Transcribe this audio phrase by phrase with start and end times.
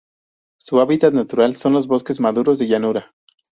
[0.57, 3.13] Su hábitat natural son los bosques maduros de llanura.